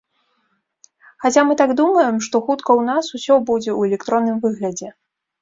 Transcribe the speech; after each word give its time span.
Хаця 1.25 1.43
мы 1.49 1.55
так 1.63 1.73
думаем, 1.81 2.15
што 2.29 2.41
хутка 2.47 2.69
ў 2.79 2.89
нас 2.89 3.05
усё 3.17 3.39
будзе 3.51 3.71
ў 3.77 3.93
электронным 3.93 4.37
выглядзе. 4.49 4.89